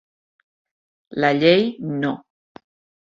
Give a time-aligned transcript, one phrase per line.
[1.23, 1.59] La Llei
[2.01, 2.15] No.